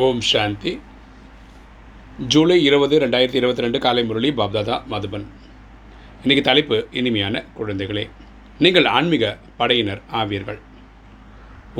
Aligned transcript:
ஓம் 0.00 0.20
சாந்தி. 0.28 0.70
ஜூலை 2.32 2.56
இருபது 2.66 2.94
ரெண்டாயிரத்தி 3.02 3.38
இருபத்தி 3.40 3.64
ரெண்டு 3.64 3.78
காலை 3.84 4.02
முரளி 4.08 4.30
பாப்தாதா 4.38 4.76
மதுபன். 4.92 5.26
இன்றைக்கு 6.22 6.44
தலைப்பு 6.46 6.76
இனிமையான 6.98 7.42
குழந்தைகளே. 7.58 8.04
நீங்கள் 8.64 8.88
ஆன்மீக 8.94 9.34
படையினர் 9.58 10.00
ஆவீர்கள். 10.20 10.58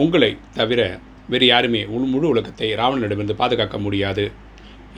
உங்களை 0.05 0.31
தவிர 0.59 0.81
வேறு 1.33 1.49
யாருமே 1.53 1.83
உள் 1.95 2.07
முழு 2.13 2.29
உலகத்தை 2.33 2.69
ராவணனிடமிருந்து 2.83 3.39
பாதுகாக்க 3.41 3.79
முடியாது. 3.87 4.27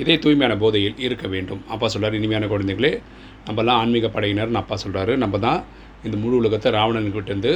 இதே 0.03 0.19
தூய்மையான 0.27 0.57
போதையில் 0.65 1.01
இருக்க 1.07 1.27
வேண்டும். 1.37 1.63
அப்பா 1.75 1.87
சொல்கிறார் 1.95 2.19
இனிமையான 2.21 2.51
குழந்தைகளே. 2.55 2.93
நம்மலாம் 3.49 3.81
ஆன்மீக 3.85 4.13
படையினர்னு 4.19 4.63
அப்பா 4.65 4.79
சொல்கிறாரு 4.85 5.17
நம்ம 5.25 5.45
தான் 5.49 5.65
இந்த 6.07 6.17
முழு 6.25 6.37
உலகத்தை 6.43 6.71
ராவணன்கிட்டேருந்து 6.81 7.55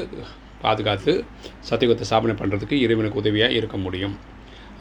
பாதுகாத்து 0.64 1.12
சத்தியகத்தை 1.70 2.04
ஸ்தாபனை 2.11 2.36
பண்ணுறதுக்கு 2.43 2.77
இறைவனுக்கு 2.86 3.22
உதவியாக 3.25 3.61
இருக்க 3.61 3.77
முடியும். 3.77 4.16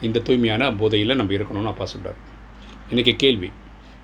இந்த 0.02 0.18
தூய்மையான 0.18 0.72
போதையில் 0.74 1.16
நம்ம 1.16 1.32
இருக்கணும்னு 1.32 1.66
அப்பா 1.66 1.86
சொல்கிறார் 1.86 2.18
இன்றைக்கி 2.90 3.16
கேள்வி. 3.16 3.48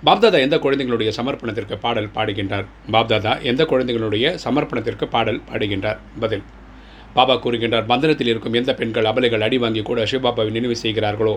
பாப்தாதா 0.03 0.39
எந்த 0.41 0.57
குழந்தைங்களுடைய 0.57 1.11
சமர்ப்பணத்திற்கு 1.19 1.77
பாடல் 1.77 2.09
பாடுகின்றார்? 2.15 2.67
பாப்தாதா 2.93 3.43
எந்த 3.43 3.65
குழந்தைகளுடைய 3.65 4.39
சமர்ப்பணத்திற்கு 4.45 5.05
பாடல் 5.05 5.41
பாடுகின்றார்? 5.51 6.01
பதில். 6.21 6.43
பாபா 7.15 7.35
கூறுகின்றார் 7.35 7.87
பந்தனத்தில் 7.87 8.27
இருக்கும் 8.27 8.55
எந்த 8.55 8.75
பெண்கள் 8.75 9.05
அபலைகள் 9.05 9.41
அடி 9.41 9.59
வாங்கி 9.59 9.83
கூட 9.83 10.05
சிவபாபாவை 10.05 10.51
நினைவு 10.51 10.77
செய்கிறார்களோ? 10.77 11.35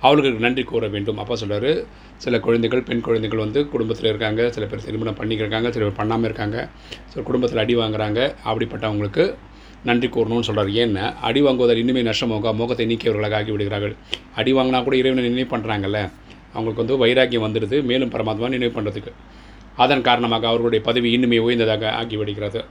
அவர்களுக்கு 0.00 0.44
நன்றி 0.46 0.62
கூற 0.62 0.88
வேண்டும். 0.88 1.18
அப்பா 1.18 1.34
சொல்கிறார் 1.34 1.70
சில 2.16 2.40
குழந்தைகள் 2.40 2.82
பெண் 2.82 3.00
குழந்தைகள் 3.00 3.38
வந்து 3.38 3.68
குடும்பத்தில் 3.68 4.08
இருக்காங்க 4.08 4.50
சில 4.50 4.66
பேர் 4.66 4.84
திருமணம் 4.84 5.18
பண்ணிக்கிறாங்க 5.20 5.70
சில 5.70 5.84
பேர் 5.84 5.98
பண்ணாமல் 5.98 6.24
இருக்காங்க 6.24 6.68
சில 7.08 7.22
குடும்பத்தில் 7.22 7.58
அடி 7.58 7.76
வாங்குறாங்க 7.76 8.20
அப்படிப்பட்டவங்களுக்கு 8.44 9.26
நன்றி 9.88 10.08
கூறணும்னு 10.14 10.46
சொல்கிறார் 10.48 10.70
ஏன்னா 10.82 11.04
அடி 11.28 11.40
வாங்குவதால் 11.44 11.80
இன்னுமே 11.82 12.02
நஷ்டமாக 12.08 12.52
மோகத்தை 12.60 12.86
நீக்கியவர்களாக 12.90 13.36
ஆகிவிடுகிறார்கள். 13.40 13.94
அடி 14.40 14.52
வாங்கினா 14.56 14.80
கூட 14.86 14.96
இறைவனை 14.96 15.22
நினைவு 15.28 15.50
பண்ணுறாங்கல்ல 15.54 16.00
அவங்களுக்கு 16.54 16.82
வந்து 16.82 16.96
வைராக்கியம் 17.02 17.46
வந்துடுது. 17.46 17.76
மேலும் 17.90 18.12
பரமாத்மா 18.14 18.48
நினைவு 18.56 18.74
பண்ணுறதுக்கு 18.76 19.12
அதன் 19.84 20.06
காரணமாக 20.08 20.46
அவர்களுடைய 20.50 20.80
பதவி 20.88 21.08
இன்னுமே 21.16 21.38
உயர்ந்ததாக 21.46 21.84
ஆகிவிடுகிறது. 22.00 22.62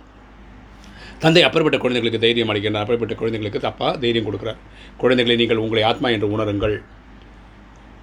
தந்தை 1.23 1.41
அப்பேற்பட்ட 1.45 1.77
குழந்தைகளுக்கு 1.83 2.23
தைரியம் 2.25 2.51
அளிக்கின்றார். 2.51 2.85
அப்பற்பட்ட 2.85 3.15
குழந்தைகளுக்கு 3.21 3.65
தப்பாக 3.67 3.93
தைரியம் 4.03 4.27
கொடுக்குறார். 4.27 4.59
குழந்தைகளை 5.01 5.35
நீங்கள் 5.41 5.63
உங்களை 5.65 5.83
ஆத்மா 5.83 6.09
என்று 6.15 6.27
உணருங்கள். 6.35 6.77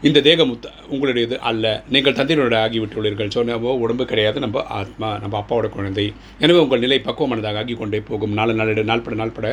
இந்த 0.05 0.19
தேகம் 0.20 0.50
உங்களுடையது 0.94 1.36
அல்ல. 1.48 1.66
நீங்கள் 1.94 2.16
தந்தையினோட 2.16 2.55
ஆகிவிட்டுள்ளீர்கள். 2.64 3.30
ஸோ 3.34 3.42
நம்ம 3.50 3.70
உடம்பு 3.84 4.05
கிடையாது 4.11 4.38
நம்ம 4.44 4.62
ஆத்மா 4.78 5.08
நம்ம 5.22 5.38
அப்பாவோட 5.41 5.69
குழந்தை. 5.77 6.05
எனவே 6.44 6.58
உங்கள் 6.64 6.83
நிலை 6.84 6.98
பக்குவமானதாக 7.06 7.61
ஆகி 7.62 7.75
கொண்டே 7.75 8.00
போகும். 8.00 8.34
நாலு 8.38 8.55
நாளிட 8.58 8.83
நாள்பட 8.91 9.16
நாள்பட 9.22 9.48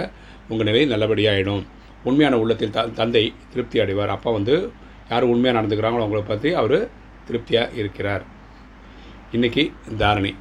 உங்கள் 0.52 0.70
நிலை 0.70 0.82
நல்லபடியாகிடும் 0.94 1.64
உண்மையான 2.04 2.40
உள்ளத்தில் 2.44 2.76
த 2.78 2.88
தந்தை 3.00 3.24
திருப்தி 3.54 3.80
அடைவார். 3.84 4.16
அப்பா 4.16 4.32
வந்து 4.32 4.56
யார் 5.12 5.32
உண்மையாக 5.34 5.58
நடந்துக்கிறாங்களோ 5.60 6.06
அவங்கள 6.06 6.24
பற்றி 6.32 6.52
அவர் 6.62 6.78
திருப்தியாக 7.28 7.78
இருக்கிறார். 7.82 8.26
இன்றைக்கி 9.38 9.66
தாரணை. 10.02 10.34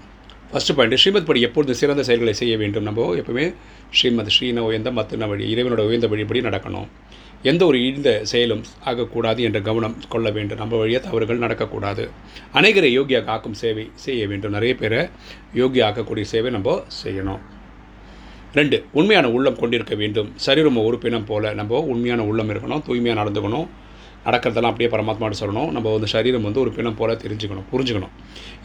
ஃபஸ்ட்டு 0.52 0.74
பாயிண்ட் 0.76 0.94
ஸ்ரீமத் 0.94 1.26
படி 1.26 1.40
எப்பொழுது 1.40 1.74
சிறந்த 1.74 2.02
செயல்களை 2.02 2.32
செய்ய 2.34 2.56
வேண்டும் 2.56 2.82
நம்ம 2.82 3.14
எப்பவுமே 3.14 3.54
ஸ்ரீமத் 3.90 4.32
ஸ்ரீன 4.34 4.58
உயர்ந்த 4.58 4.90
மத்தின 4.90 5.28
வழி 5.28 5.44
இறைவனோட 5.54 5.82
உயர்ந்த 5.86 6.08
வழிபடி 6.08 6.40
நடக்கணும். 6.46 6.88
எந்த 7.42 7.66
ஒரு 7.66 7.78
இழிந்த 7.84 8.24
செயலும் 8.24 8.64
ஆகக்கூடாது 8.84 9.42
என்ற 9.42 9.60
கவனம் 9.60 9.96
கொள்ள 10.08 10.30
வேண்டும். 10.30 10.58
நம்ம 10.58 10.76
வழியாக 10.76 11.04
தவறுகள் 11.06 11.38
நடக்கக்கூடாது. 11.38 12.04
அநேகரை 12.54 12.90
யோகியாக 12.98 13.26
ஆக்கும் 13.26 13.54
சேவை 13.54 13.90
செய்ய 13.94 14.26
வேண்டும். 14.26 14.50
நிறைய 14.50 14.74
பேரை 14.74 15.08
யோகி 15.54 15.80
ஆக்கக்கூடிய 15.80 16.20
சேவை 16.20 16.50
நம்ம 16.50 16.82
செய்யணும். 17.04 17.40
ரெண்டு 18.54 18.84
உண்மையான 18.92 19.30
உள்ளம் 19.30 19.56
கொண்டிருக்க 19.56 19.94
வேண்டும். 19.94 20.32
சரீரம் 20.36 20.76
உறுப்பினம் 20.76 21.24
போல 21.24 21.54
நம்ம 21.54 21.80
உண்மையான 21.80 22.24
உள்ளம் 22.24 22.50
இருக்கணும் 22.50 22.84
தூய்மையாக 22.86 23.20
நடந்துக்கணும். 23.22 23.68
நடக்கிறதெல்லாம் 24.26 24.72
அப்படியே 24.72 24.90
பரமாத்மாட்டு 24.94 25.38
சொல்லணும். 25.42 25.70
நம்ம 25.76 25.92
வந்து 25.94 26.08
சரீரம் 26.14 26.46
வந்து 26.48 26.60
ஒரு 26.64 26.72
பிணம் 26.76 26.98
போல 27.00 27.16
தெரிஞ்சுக்கணும் 27.24 27.66
புரிஞ்சுக்கணும். 27.72 28.12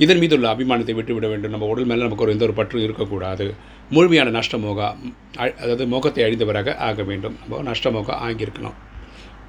இதன் 0.03 0.21
மீது 0.23 0.35
உள்ள 0.37 0.47
அபிமானத்தை 0.53 0.95
விட்டுவிட 0.99 1.27
வேண்டும். 1.33 1.53
நம்ம 1.55 1.67
உடல் 1.73 1.89
மேலே 1.91 2.01
நமக்கு 2.07 2.25
ஒரு 2.25 2.35
எந்த 2.35 2.45
ஒரு 2.47 2.55
பற்று 2.59 2.83
இருக்கக்கூடாது. 2.87 3.47
முழுமையான 3.95 4.33
நஷ்டமோக 4.39 4.81
அதாவது 5.43 5.87
மோகத்தை 5.93 6.23
அழிந்தவராக 6.27 6.75
ஆக 6.89 7.03
வேண்டும். 7.09 7.37
நம்ம 7.41 7.63
நஷ்டமோக 7.71 8.17
ஆகியிருக்கணும். 8.27 8.77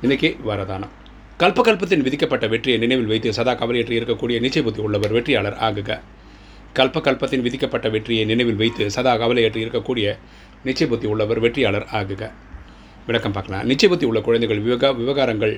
இன்றைக்கி 0.05 0.31
வரதானம். 0.51 0.95
கல்பகல்பத்தின் 1.43 2.05
விதிக்கப்பட்ட 2.07 2.47
வெற்றியை 2.53 2.79
நினைவில் 2.85 3.11
வைத்து 3.13 3.33
சதா 3.39 3.53
கவலையற்றி 3.61 3.95
இருக்கக்கூடிய 4.01 4.37
நிச்சய 4.45 4.63
புத்தி 4.63 4.81
உள்ளவர் 4.87 5.13
வெற்றியாளர் 5.17 5.59
ஆகுக. 5.67 6.01
கல்பகல்பத்தின் 6.79 7.45
விதிக்கப்பட்ட 7.45 7.87
வெற்றியை 7.95 8.25
நினைவில் 8.31 8.61
வைத்து 8.63 8.85
சதா 8.97 9.13
கவலையற்றி 9.23 9.61
இருக்கக்கூடிய 9.65 10.07
நிச்சய 10.67 10.87
புத்தி 10.93 11.07
உள்ளவர் 11.13 11.41
வெற்றியாளர் 11.45 11.87
ஆகுக. 12.01 12.25
விளக்கம் 13.09 13.35
பார்க்கலாம். 13.37 13.67
நிச்சயபுத்தி 13.71 14.07
உள்ள 14.09 14.21
குழந்தைகள் 14.27 14.61
விவகா 14.65 14.89
விவகாரங்கள் 15.01 15.53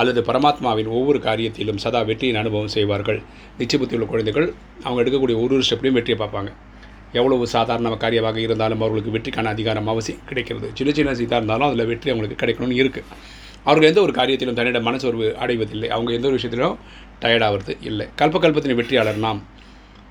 அல்லது 0.00 0.20
பரமாத்மாவின் 0.28 0.90
ஒவ்வொரு 0.96 1.18
காரியத்திலும் 1.26 1.80
சதா 1.84 2.00
வெற்றியின் 2.10 2.38
அனுபவம் 2.42 2.72
செய்வார்கள். 2.74 3.18
நிச்சயபுத்தி 3.60 3.96
உள்ள 3.98 4.06
குழந்தைகள் 4.12 4.46
அவங்க 4.84 4.98
எடுக்கக்கூடிய 5.02 5.36
ஒரு 5.44 5.54
ஒரு 5.56 5.64
ஸ்டெப்லையும் 5.68 5.96
வெற்றியை 5.98 6.18
பார்ப்பாங்க. 6.22 6.50
எவ்வளவு 7.18 7.46
சாதாரண 7.54 7.94
காரியமாக 8.04 8.38
இருந்தாலும் 8.46 8.82
அவர்களுக்கு 8.84 9.14
வெற்றிக்கான 9.16 9.50
அதிகாரம் 9.56 9.88
அவசியம் 9.92 10.22
கிடைக்கிறது. 10.28 10.68
சின்ன 10.78 10.92
சின்ன 10.98 11.14
சீதாக 11.20 11.40
இருந்தாலும் 11.40 11.68
அதில் 11.70 11.90
வெற்றி 11.92 12.12
அவங்களுக்கு 12.12 12.38
கிடைக்கணும்னு 12.42 12.78
இருக்குது 12.82 13.08
அவர்கள் 13.66 13.88
எந்த 13.90 14.00
ஒரு 14.06 14.12
காரியத்திலும் 14.20 14.56
தன்னிடம் 14.58 14.86
மனசோர்வு 14.90 15.26
அடைவதில்லை. 15.42 15.88
அவங்க 15.96 16.10
எந்த 16.18 16.26
ஒரு 16.30 16.38
விஷயத்திலும் 16.38 16.78
டயர்டாகிறது 17.24 17.74
இல்லை. 17.90 18.06
கல்ப 18.20 18.38
கல்பத்தின் 18.44 18.78
வெற்றியாளர் 18.80 19.20
நாம். 19.26 19.42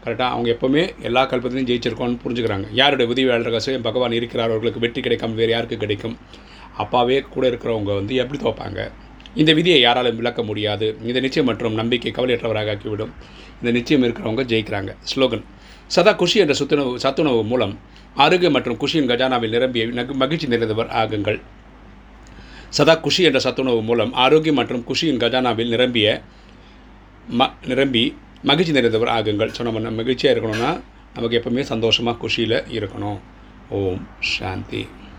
கரெக்டாக 0.03 0.29
அவங்க 0.35 0.47
எப்போவுமே 0.55 0.83
எல்லா 1.07 1.23
கல்பத்திலையும் 1.31 1.67
ஜெயிச்சிருக்கோம்னு 1.71 2.21
புரிஞ்சுக்கிறாங்க. 2.21 2.67
யாருடைய 2.79 3.07
உதவியாளர்கள் 3.13 3.65
சுயம் 3.65 3.89
பகவான் 3.89 4.15
இருக்கிறார் 4.19 4.51
அவர்களுக்கு 4.53 4.83
வெற்றி 4.85 5.01
கிடைக்காமல் 5.07 5.39
வேறு 5.41 5.51
யாருக்கு 5.55 5.83
கிடைக்கும்? 5.83 6.15
அப்பாவே 6.83 7.17
கூட 7.35 7.43
இருக்கிறவங்க 7.51 7.91
வந்து 7.99 8.13
எப்படி 8.23 8.39
தோப்பாங்க 8.43 8.79
இந்த 9.41 9.51
விதியை 9.57 9.79
யாராலும் 9.81 10.17
விளக்க 10.19 10.41
முடியாது. 10.49 10.87
இந்த 11.09 11.19
நிச்சயம் 11.25 11.49
மற்றும் 11.49 11.75
நம்பிக்கை 11.79 12.11
கவலையற்றவராக 12.17 12.73
ஆக்கிவிடும். 12.73 13.11
இந்த 13.59 13.71
நிச்சயம் 13.77 14.03
இருக்கிறவங்க 14.05 14.43
ஜெயிக்கிறாங்க. 14.51 14.91
ஸ்லோகன். 15.11 15.43
சதா 15.95 16.11
குஷி 16.21 16.37
என்ற 16.43 16.53
சுத்துணவு 16.59 16.91
சத்துணவு 17.03 17.41
மூலம் 17.51 17.73
அருகு 18.25 18.49
மற்றும் 18.55 18.77
குஷியின் 18.81 19.09
கஜானாவில் 19.11 19.53
நிரம்பிய 19.55 19.83
மகிழ்ச்சி 20.23 20.47
நிறைந்தவர் 20.53 20.89
ஆகுங்கள். 21.01 21.39
சதா 22.77 22.93
குஷி 23.05 23.21
என்ற 23.29 23.39
சத்துணவு 23.45 23.81
மூலம் 23.89 24.11
ஆரோக்கியம் 24.23 24.59
மற்றும் 24.59 24.83
குஷியின் 24.89 25.21
கஜானாவில் 25.23 25.73
நிரம்பிய 25.75 26.07
ம 27.39 27.49
நிரம்பி 27.71 28.03
மகிழ்ச்சி 28.49 28.73
நிறைந்தவர் 28.77 29.13
ஆகுங்கள். 29.17 29.51
ஸோ 29.57 29.63
நம்ம 29.67 29.91
மகிழ்ச்சியாக 29.99 30.33
இருக்கணும்னா 30.35 30.71
நமக்கு 31.15 31.37
எப்பவுமே 31.39 31.63
சந்தோஷமாக 31.73 32.19
குஷியில் 32.23 32.57
இருக்கணும். 32.77 33.19
ஓம் 33.79 34.03
சாந்தி. 34.33 34.83